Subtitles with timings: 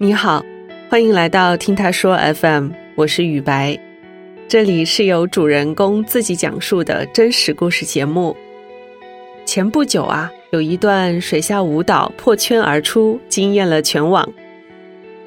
[0.00, 0.44] 你好，
[0.88, 3.76] 欢迎来到听他说 FM，我是雨白，
[4.46, 8.36] 这里是由主人公自己讲述的真实故事节目。
[9.44, 14.32] 前不久啊，有一段水下舞蹈破圈而出，惊艳了全网，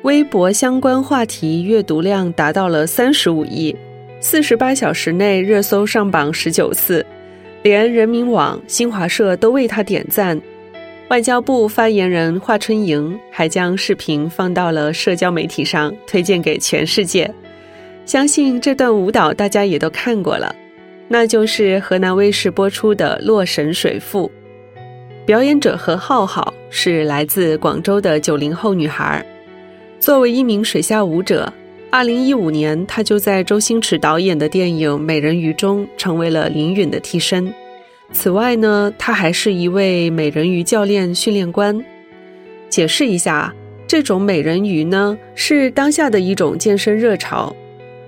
[0.04, 3.76] 微博相关话题阅读量达到了三十五亿，
[4.22, 7.06] 四十八小时内热搜上榜十九次，
[7.62, 10.42] 连人民网、新华社都为他点赞。
[11.12, 17.30] 外交部发言人华春莹还将视频放到了社交媒体上，推荐给全世界。
[18.06, 20.56] 相信这段舞蹈大家也都看过了，
[21.10, 24.32] 那就是河南卫视播出的《洛神水赋》。
[25.26, 29.22] 表演者何浩浩是来自广州的九零后女孩。
[30.00, 31.52] 作为一名水下舞者，
[31.90, 37.54] 二零一五年她就在周星驰导演的电影《美人鱼》中成为了林允的替身。
[38.14, 41.84] 此外呢，他还是一位美人鱼教练训练官。
[42.70, 43.54] 解释一下，
[43.88, 47.56] 这种美人鱼呢是当下的一种健身热潮，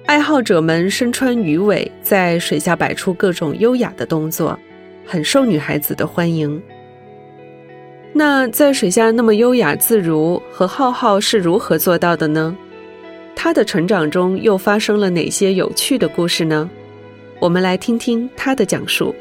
[0.05, 4.57] 爱好者们身穿鱼尾，在水下摆出各种优雅的动作，
[5.05, 6.61] 很受女孩子的欢迎。
[8.11, 12.55] 那在水下那么优雅自如，何浩浩是如何做到的呢？
[13.35, 16.69] 他的成长中又发生了哪些有趣的故事呢？
[17.39, 19.13] 我们来听听他的讲述。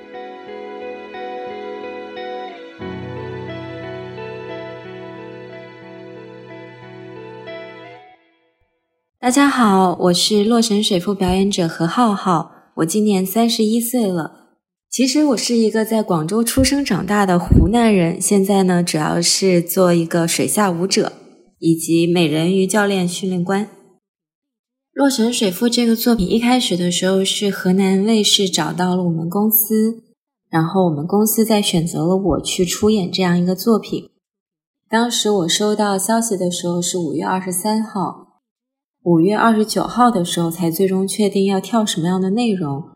[9.22, 14.56] 大家好，我是《洛神水赋》表演者何浩浩，我今年三十一岁了。
[14.90, 21.12] 其实我是一个在广州出生长大的湖南人，现在呢主要是做一个水下舞者
[21.60, 23.66] 以及美人鱼教练训练官。
[24.92, 30.02] 《洛神水赋》这个作品一开始的时候是河南卫视找到了我们公司，
[30.50, 34.10] 然后我们公司在选择了我去出演这样一个作品。
[34.90, 38.31] 当时我收到消息的时候是五月二十三号。
[39.04, 42.90] 五月二十九号的时候才最终确定要跳什么样的内容，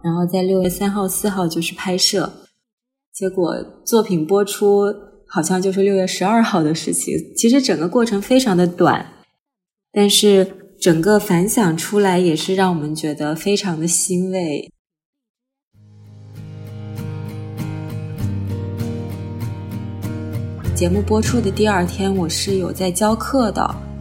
[0.00, 2.32] 然后在六月三号、四号就是拍摄，
[3.12, 3.52] 结果
[3.84, 4.94] 作品播出
[5.26, 7.16] 好像就是六月十二号的事情。
[7.36, 9.04] 其实整个过程非常的短，
[9.90, 14.70] 但是整个反响出来也是让我们觉得非常的欣慰。
[20.76, 23.91] 节目播出的第二天，我是有在教课的。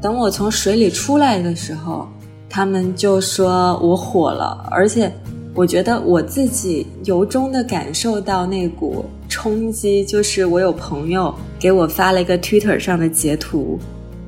[0.00, 2.06] 等我从水里出来的时候，
[2.48, 5.10] 他们就说我火了，而且
[5.54, 13.78] 我觉得我自己由衷的感受到那股冲击，就是我有朋友给我发了一个 Twitter 上的截图，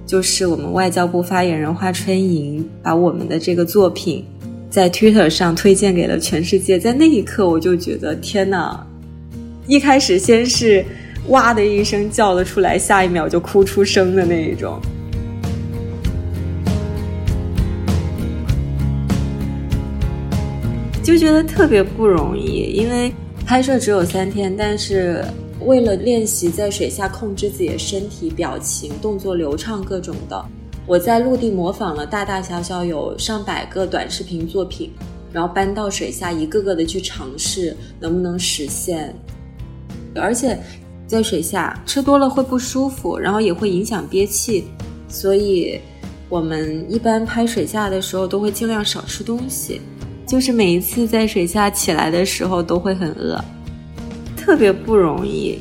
[0.06, 4.24] 就是我们外交部发言人华春莹把我们的这个作品
[4.70, 8.84] 在 Twitter 上推荐给了全世界，在那一刻我就觉得天哪！
[9.66, 10.84] 一开始先是
[11.28, 14.80] 哇的一声叫了出来，下一秒就哭出声的那一种。
[21.08, 23.10] 就觉得特别不容易，因为
[23.46, 25.24] 拍摄只有三天，但是
[25.64, 30.44] 为了练习在水下控制自己的身体、表情、动作流畅各种的，
[30.86, 34.90] 我在陆地模仿了大大小小有上百个短视频作品，
[35.32, 39.14] 然后搬到水下一个个的去尝试能不能实现。
[40.14, 40.58] 而且
[41.06, 44.64] 在水下吃多了会不舒服，然后也会影响憋气，
[45.08, 45.80] 所以
[46.28, 49.80] 我们一般拍水下的时候都会尽量少吃东西。
[50.28, 53.42] 就是每一次在水下起来的时候都会很饿，
[54.36, 55.58] 特别不容易。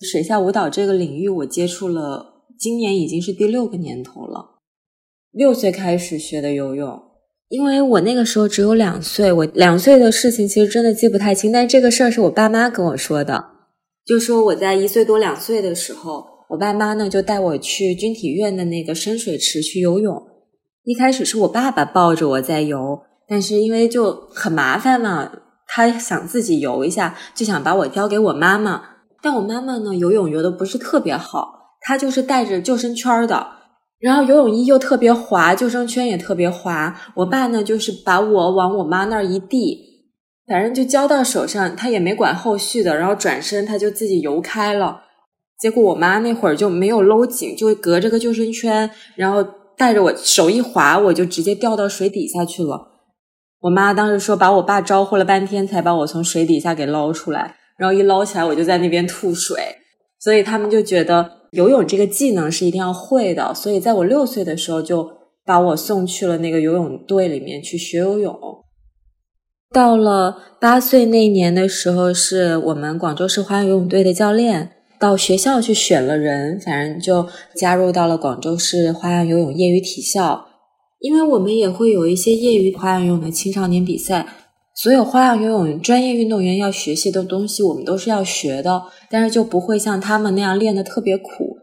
[0.00, 4.58] 水下舞蹈这个领域，我接触了，今年已经是第六个年头了。
[5.30, 7.00] 六岁开始学的游泳，
[7.48, 13.51] 因为我那个时候只有两岁，我两岁的事情其实真的记不太清，但这个事儿是我爸妈跟我说的。
[14.04, 20.20] 就说我在一岁多两岁的时候，我爸妈呢就带我去军体院的那个深水池去游泳。
[20.84, 25.30] 一开始是我爸爸抱着我在游，但是因为就很麻烦嘛，
[25.68, 28.82] 他想自己游一下，就想把我交给我妈妈。
[29.22, 33.46] 但我妈妈呢游泳游的不是特别好，她就是带着救生圈的，
[34.00, 37.00] 然后游泳衣又特别滑，救生圈也特别滑。
[37.14, 39.91] 我爸呢就是把我往我妈那儿一递。
[40.52, 45.04] 反正就交到手上，他也没管后续的，然后转身他就自己游开了。
[45.58, 49.42] 结果我妈那会儿就没有搂紧，就隔着个救生圈，然后
[49.78, 52.88] 带着我手一滑，我就直接掉到水底下去了。
[53.62, 59.56] 我妈当时说把我爸招呼了半天才把我从水底下给捞出来，然后一捞起来我就在那边吐水。
[60.20, 65.08] 所以他们就觉得游泳这个技能是一定要会的，所以在我六岁的时候就
[65.46, 68.51] 把我送去了那个游泳队里面去学游泳。
[69.72, 77.26] 到了八岁那年的时候，是我们广州市花样游泳队的教练到学校去选了人，反正就
[77.56, 80.46] 加入到了广州市花样游泳业余体校。
[81.00, 84.26] 因为我们也会有一些业余花样游泳的青少年比赛，
[84.74, 91.56] 所有花样游泳专业运动员要学习的东西，我们都是要学的，但是就不会像他们那样练得特别苦，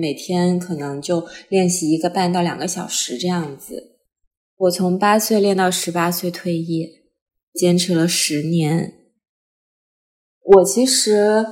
[0.00, 3.96] 每天可能就练习一个半到两个小时这样子。
[4.56, 7.03] 我从八岁练到十八岁退役。
[7.54, 8.94] 坚持了十年，
[10.42, 11.46] 我其实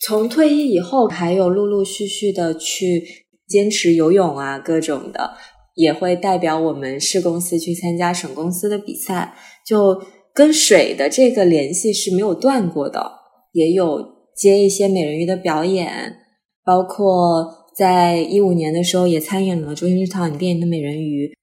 [0.00, 5.34] 从退役以后，还有陆陆续续的去坚持游泳啊，各种的，
[5.74, 9.36] 也会代表我们市公司去参加省公司的比赛，
[9.66, 10.02] 就
[10.32, 13.12] 跟水的这个联系是没有断过的。
[13.52, 14.02] 也有
[14.34, 16.16] 接一些美人鱼的表演，
[16.64, 21.36] 包括在一五年的时候也参演了周星驰导演电影的美人鱼。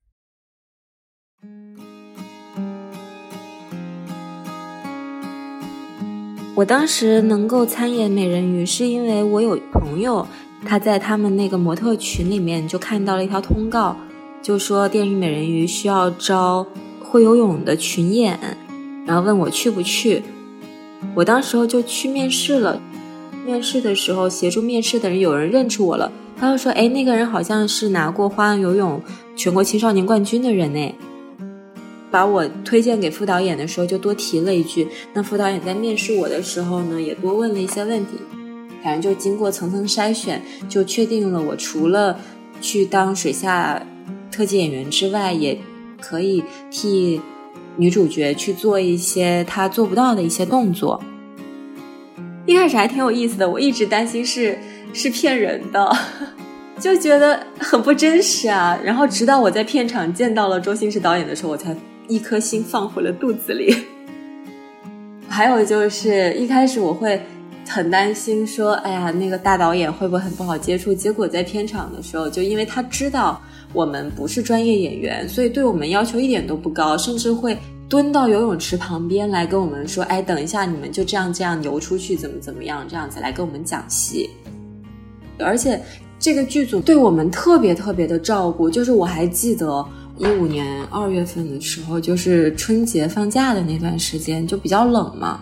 [6.62, 10.28] 我当时能够参演美人鱼，是因为我有朋友，
[10.64, 13.98] 他在他们那个模特群里面就看到了一条通告，
[14.44, 16.64] 就说电影美人鱼需要招
[17.04, 18.40] 会游泳的群演，
[19.08, 20.22] 然后问我去不去。
[21.16, 22.80] 我当时候就去面试了，
[23.44, 29.02] 面试的时候协助面试的人有人认出我了，他就说：“哎，那个人好像是拿过花样游泳
[29.36, 30.94] 全国青少年冠军的人呢。”
[32.12, 34.88] 把我推荐给副导演的时候，就多提了一句。
[35.14, 38.12] 那副导演在面试我的时候呢，也多问了一些问题。
[38.84, 42.20] 反正就经过层层筛选，就确定了我除了
[42.60, 43.82] 去当水下
[44.32, 45.58] 特技演员之外，也
[46.00, 47.22] 可以替
[47.78, 51.00] 女主角去做一些她做不到的一些动作。
[52.48, 54.58] 一开始还挺有意思的，我一直担心是
[54.94, 55.96] 是骗人的，
[56.80, 58.78] 就觉得很不真实啊。
[58.84, 61.76] 然后直到我在片场见到了周星驰导演的时候，我才。
[62.08, 63.76] 一颗心放回了肚子里。
[65.28, 67.22] 还有就是一开始我会
[67.68, 77.58] 很担心，说：“哎呀，那个大导演会不会很不好接触？”结果在片场的时候，就因为他知道我们不是专业演员，所以对我们要求一点都不高，甚至会
[77.88, 84.30] 蹲到游泳池旁边来跟我们说：“哎，等一下，你们就这样这样游出去，怎么怎么样，这样子来跟我们讲戏。”
[85.40, 85.82] 而且
[86.20, 89.86] 这个剧组对我们特别特别的照顾，就是我还记得。
[90.18, 95.40] 一五年二月份的时候，就是春节放假的那段时间，就比较冷嘛。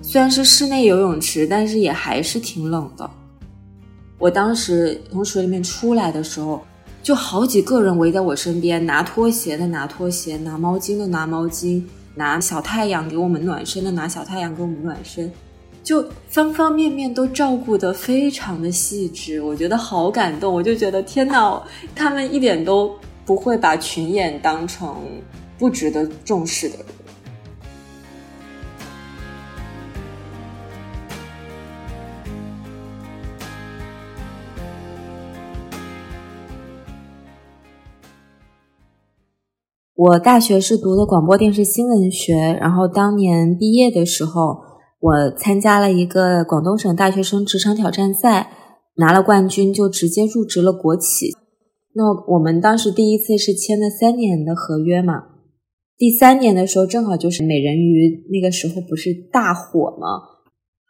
[0.00, 3.10] 虽然是室内游泳池，但是也还是挺冷的。
[4.18, 6.62] 我当时从水里面出来的时候，
[7.02, 11.82] 就好几个人围在我身边，拿拖鞋的拿拖鞋，拿毛巾的拿毛巾，
[12.14, 15.30] 拿小太阳给我们暖身的拿小太阳给我们暖身，
[15.82, 20.54] 就方方面面都照顾得非常的细致，我觉得好感动。
[20.54, 21.62] 我就觉得天哪，
[21.94, 22.90] 他们一点都。
[23.26, 24.96] 不会把群演当成
[25.58, 26.86] 不值得重视的人。
[39.98, 44.58] 我大学是读的广播电视新闻学，然后当年毕业的时候，
[45.00, 48.50] 我参加了一个广东省大学生职场挑战赛，
[48.96, 51.45] 拿了冠军，就直接入职了国企。
[51.98, 55.14] 那我们当时第一次是签了三年的合约嘛，
[55.96, 60.36] 第三年的时候正好就是美人鱼那个时候不是大火吗？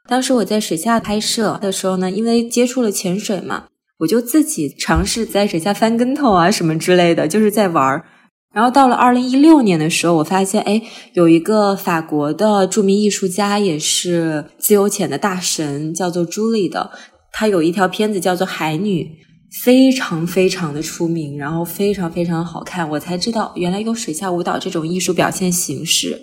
[0.09, 3.69] 当时我在水下拍摄的时候呢，因为接触了潜水嘛，
[4.01, 8.05] 我就自己尝试在水下翻跟头啊什么之类的，就是在玩儿。
[8.53, 16.91] 然后到了二零一六年的时候，我发现哎，有一个法国的著名艺术家，也是自由潜的大神，叫做朱莉的，
[17.31, 19.05] 他有一条片子叫做《海女》。
[19.51, 26.21] 非常非常的出名，然后非常非常好看，我才知道原来有水下舞蹈这种艺术表现形式。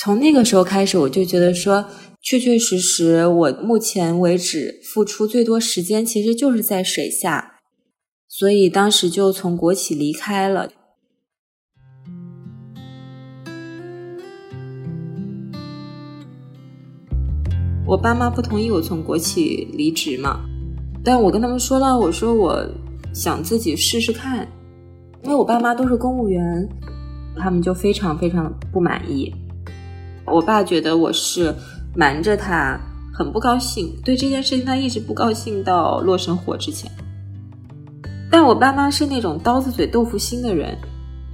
[0.00, 1.84] 从那个时候开始，我就觉得说，
[2.22, 7.56] 确确实实，我目前为止付出最多时间其实就是在水下，
[8.28, 10.70] 所以当时就从国企离开了。
[17.86, 20.47] 我爸妈不同意我从国企离职嘛。
[21.08, 22.62] 但我跟他们说了，我说我
[23.14, 24.46] 想自己试试看，
[25.24, 26.68] 因为我爸妈都是公务员，
[27.34, 29.34] 他们就非常非常不满意。
[30.26, 31.54] 我爸觉得我是
[31.96, 32.78] 瞒着他，
[33.14, 33.90] 很不高兴。
[34.04, 36.92] 对这件事情，他一直不高兴到落神火之前。
[38.30, 40.76] 但我爸妈是那种刀子嘴豆腐心的人，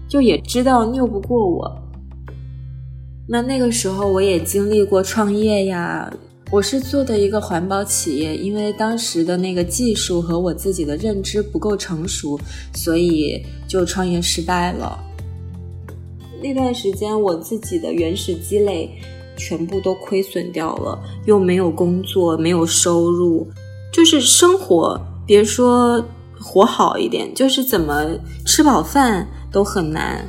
[0.06, 1.82] 就也知道拗不过我。
[3.26, 6.08] 那那个时候，我也经历过创业呀。
[6.50, 12.38] 我是做的一个环保企业，因为当时的那个技术和我自己的认知不够成熟，
[12.74, 14.96] 所以就创业失败了。
[16.40, 18.90] 那段时间我自己的原始积累
[19.36, 23.48] 全部都亏损掉了，又没有工作，没有收入，
[23.92, 26.04] 就是生活，别说
[26.38, 28.06] 活好一点，就是怎么
[28.46, 30.24] 吃饱饭都很难。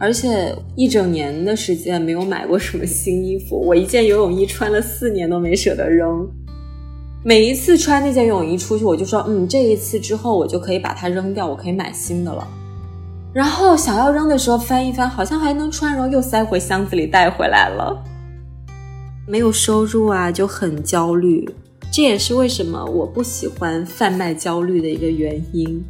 [0.00, 6.26] 而且一整年的时间没有买过什么新衣服，我一件游泳衣穿了四年都没舍得扔。
[7.22, 12.48] 每一次穿那件泳衣出去，我就说，嗯，这一次之后我就可以把它扔掉，我可以买新的了。
[13.34, 18.02] 然后想要扔的时候翻一翻，好像还能穿，然后又塞回箱子里带回来了。
[19.28, 21.46] 没有收入啊，就很焦虑，
[21.92, 25.84] 这也是为什么我不喜欢贩卖焦虑的一个原因。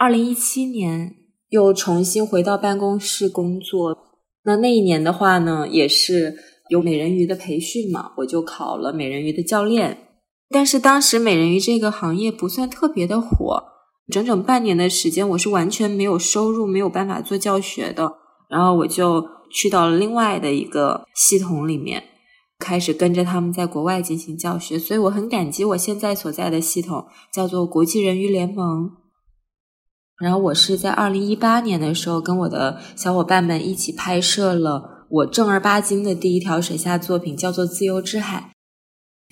[0.00, 1.14] 二零一七年
[1.50, 3.98] 又重新回到办公室工作，
[4.44, 6.34] 那那一年的话呢，也是
[6.70, 9.98] 有美人鱼的培训嘛，我就考了美人鱼的教练。
[10.48, 13.62] 但是当时美人鱼这个行业不算特别的火，
[14.10, 18.10] 整整半年的时间，我是完全没有收入，没有办法做教学的。
[18.48, 22.02] 然后我就去到了另外的一个系统里面，
[22.58, 24.78] 开始跟着他们在国外进行教学。
[24.78, 28.92] 所以我很感激我现在所在的系统，叫做国际人鱼联盟。
[30.20, 38.38] 然后我是在二零一八年的时候，跟我的小伙伴们一起拍摄了我正儿八经的第一条水下作品，叫做《自由之海》。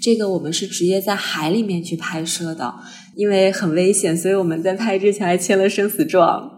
[0.02, 2.74] 这个我们是直接在海里面去拍摄的，
[3.16, 6.50] 因为很危险，所以我们在拍之前还签了生死状。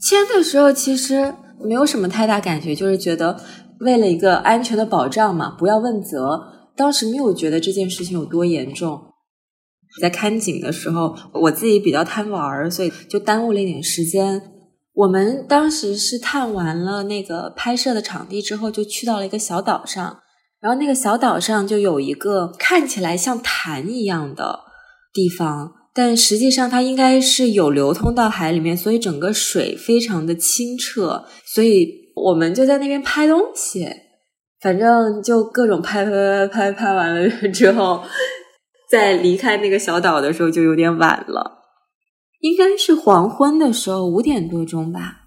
[0.00, 3.38] 签的时候其实没有什么太大感觉，就是觉得
[3.80, 6.48] 为了一个安全的保障嘛，不要问责。
[6.74, 9.11] 当时没有觉得这件事情有多严重。
[10.00, 14.40] 在看景的时候，我自己比较贪玩，所以就耽误了一点时间。
[14.94, 20.18] 我们当时是探完了那个拍摄的场地之后，就去到了一个小岛上，
[20.60, 24.60] 然后那个小岛上就有一个看起来像潭一样的
[25.12, 33.88] 地方，但实际上它应该是有流通到海里面，所以整个水非常的清澈，所以我们就在那边拍东西，
[34.60, 38.02] 反正就各种拍拍拍拍拍完了之后。
[38.92, 41.62] 在离开那个小岛的时候就有点晚了，
[42.40, 45.20] 应该是黄昏的时候五点多钟吧。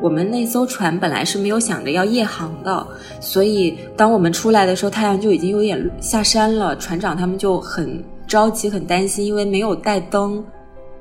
[0.00, 2.88] 我们那艘船本来是没有想着要夜航的，
[3.20, 6.74] 所以当我们出来的时候，太阳就已经有点下山了。
[6.78, 10.42] 船长他们就很着急、很担心，因为没有带灯，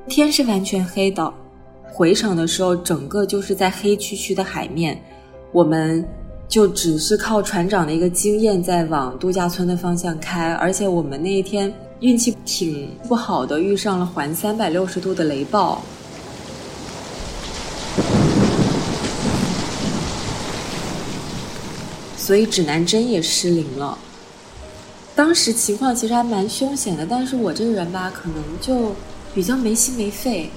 [0.09, 1.33] 天是完全黑的。
[1.85, 5.01] 回程的时候，整个就是在黑黢黢的海面。
[5.51, 6.07] 我们
[6.47, 15.81] 就只是靠船长的一个经验在往度假村的方向开，而且我们那一天运气挺不好的，遇上了环三百六十度的雷暴，
[22.15, 23.97] 所以指南针也失灵了。
[25.15, 28.95] 当时情况其实还蛮凶险的，但是我这个人吧，可能就
[29.33, 30.49] 比较没心没肺。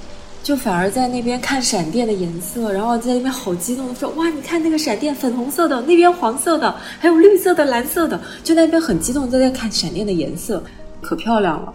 [0.42, 10.60] 就反而在那边看闪电的颜色，然后在那边好激动的说：“哇，你看那个闪电，粉红色的，那边黄色的，还有绿色的、蓝色的，就那边很激动在那看闪电的颜色，
[11.00, 11.72] 可漂亮了。”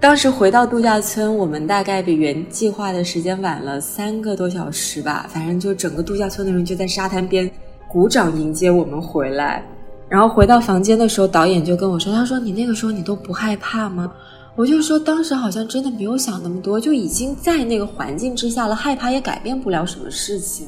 [0.00, 7.50] 当时回到度假村，我们大概比原计划的时间晚了三个多小时吧，反正就整个度假村的人就在沙滩边
[7.88, 9.64] 鼓掌迎接我们回来。
[10.08, 14.12] 然后回到房间的时候，导演就跟我说：“他说你那个时候你都不害怕吗？”
[14.58, 20.66] 我就说，当时好像真的没有想那么多，就已经在那个环境之下了，害怕也改变不了什么事情，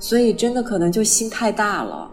[0.00, 2.10] 所以真的可能就心太大了。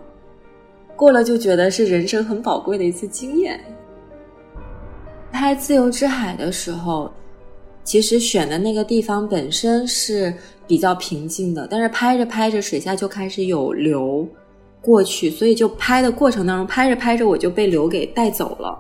[0.96, 3.60] 过了就觉得是人生很宝贵的一次经验。
[5.32, 7.12] 拍《自由之海》的时候，
[7.84, 10.32] 其实选的那个地方本身是
[10.68, 14.28] 比较平静的，但是拍着拍着水下就开始有流
[14.80, 18.80] 过去，所以就拍的过程当中，拍着拍着我就被流给带走了。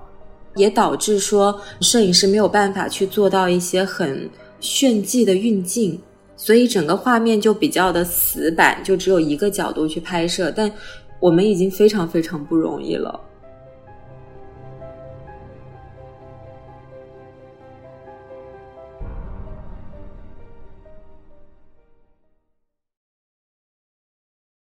[0.55, 4.29] 也导致说摄影师没有办法去做到一些很
[4.59, 5.99] 炫技的运镜，
[6.37, 10.51] 所以整个画面就比较的死板，就只有一个角度去拍摄。
[10.55, 10.71] 但
[11.19, 13.19] 我们已经非常非常不容易了。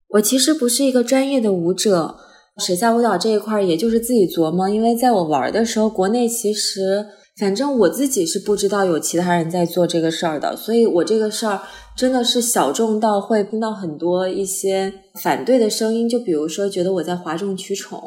[0.08, 2.18] 我其实不是一个专业的舞者。
[2.58, 4.68] 水下舞蹈这一块，也就是自己琢磨。
[4.68, 7.04] 因为在我玩的时候，国内其实
[7.36, 11.60] 反正我自己是不知道有其他人在做这个事儿的，所以我这个事儿
[11.96, 16.08] 真的是小众到会听到很多一些反对的声音。
[16.08, 18.00] 就比如说，觉得我在哗众取宠，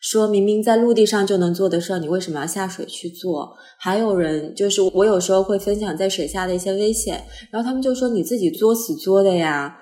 [0.00, 3.52] 说明明在陆地上就能做的事儿，你为什么要下水去做？
[3.80, 9.76] 还有人就是我有时候会分享在水下的一些危险，然后他们就说你自己作死作的呀。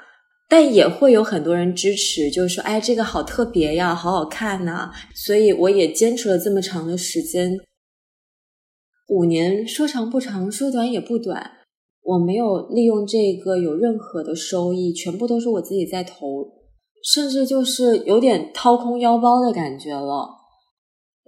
[0.48, 4.92] 但也会有很多人支持，就是说，哎，这个好特别呀，好好看呐。
[5.14, 7.58] 所以我也坚持了这么长的时间，
[9.08, 11.52] 五年说长不长，说短也不短。
[12.02, 16.54] 我没有利用这个有任何的收益，全部都是我自己在投。
[17.02, 20.28] 甚至就是有点掏空腰包的感觉了，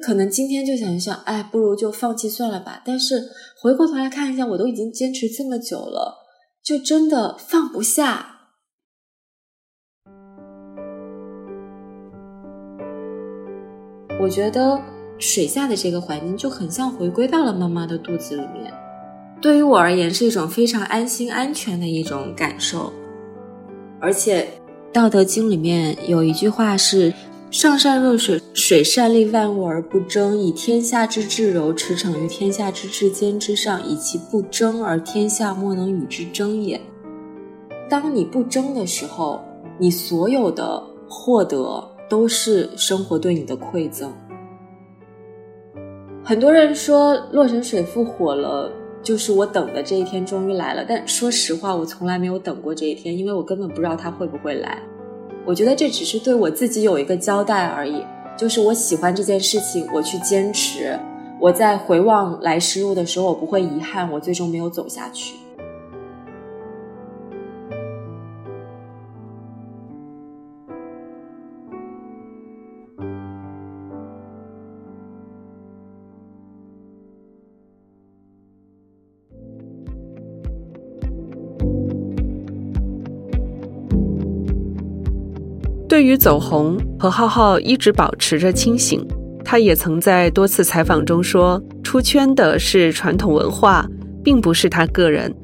[0.04, 2.82] 可能今天就想一想，哎，不如就放弃算了吧。
[2.84, 3.28] 但是
[3.60, 6.16] 回过头来看一下，我都已经坚持这么久了，
[6.64, 8.37] 就真的放不下。
[14.20, 14.80] 我觉得
[15.18, 18.72] 水下的这个环境就很像回归到了妈妈的肚子里面，
[19.40, 22.92] 对于我而言是一种非常安心、安全的一种感受，
[24.00, 24.48] 而且。
[24.90, 27.12] 《道德经》里面有一句话是
[27.52, 36.80] ：“上善若水，水善利万物而不争，以天下之至柔驰骋于天下之至坚之上，以其不争而天下莫能与之争也。”
[37.88, 39.42] 当你不争的时候，
[39.78, 44.12] 你所有的获得都是生活对你的馈赠。
[46.24, 48.72] 很多人说《洛神水赋》火了。
[49.00, 54.82] 就是我等的这一天终于来了，但说实话，我从来没有等过这一天，因为我根本不知道它会不会来。
[55.46, 58.02] 我觉得这只是对我自己有一个交代而已，
[58.36, 60.98] 就是我喜欢这件事情，我去坚持。
[61.40, 65.36] 我在回望来时路的时候，我不会遗憾我最终没有走下去。
[85.88, 89.04] 对于走红，何浩浩一直保持着清醒。
[89.42, 93.88] 他也曾在多次采访中说，出圈的是传统文化，
[94.22, 95.34] 并不是他个人。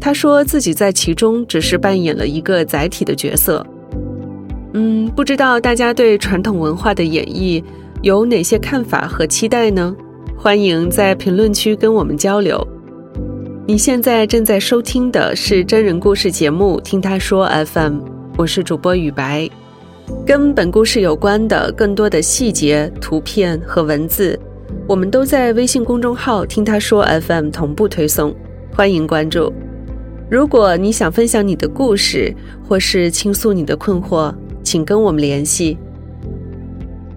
[0.00, 3.66] 他说自己在其中只是扮演了一个载体的角色。
[4.74, 7.60] 嗯，不知道大家对传统文化的演绎
[8.02, 9.96] 有哪些看法和期待呢？
[10.36, 12.64] 欢迎在评论区跟我们交流。
[13.66, 17.98] 你现在正在收听的是真人故事节目《听他说 FM》，
[18.36, 19.50] 我是主播雨白。
[20.26, 24.38] 跟本故事有关的更多的细节、图片和文字，
[24.86, 28.34] 我们都在微信公众号“听他说 FM” 同步推送，
[28.74, 29.52] 欢迎关注。
[30.30, 32.34] 如果你想分享你的故事，
[32.66, 35.76] 或是倾诉你的困惑，请跟我们联系。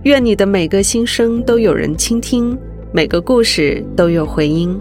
[0.04, 2.58] 愿你的每个心声都有人倾听，
[2.94, 4.80] 每个故事都有回音。